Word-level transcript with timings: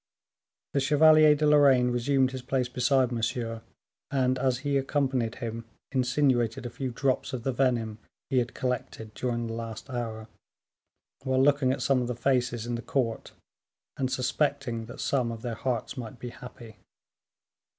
The 0.73 0.79
Chevalier 0.79 1.35
de 1.35 1.45
Lorraine 1.45 1.91
resumed 1.91 2.31
his 2.31 2.41
place 2.41 2.67
beside 2.67 3.11
Monsieur, 3.11 3.61
and, 4.09 4.39
as 4.39 4.57
he 4.65 4.75
accompanied 4.75 5.35
him, 5.35 5.63
insinuated 5.91 6.65
a 6.65 6.71
few 6.71 6.89
drops 6.89 7.33
of 7.33 7.43
the 7.43 7.51
venom 7.51 7.99
he 8.31 8.39
had 8.39 8.55
collected 8.55 9.13
during 9.13 9.45
the 9.45 9.53
last 9.53 9.91
hour, 9.91 10.27
while 11.23 11.39
looking 11.43 11.71
at 11.71 11.83
some 11.83 12.01
of 12.01 12.07
the 12.07 12.15
faces 12.15 12.65
in 12.65 12.73
the 12.73 12.81
court, 12.81 13.33
and 13.95 14.11
suspecting 14.11 14.87
that 14.87 14.99
some 14.99 15.31
of 15.31 15.43
their 15.43 15.53
hearts 15.53 15.95
might 15.95 16.17
be 16.17 16.29
happy. 16.29 16.77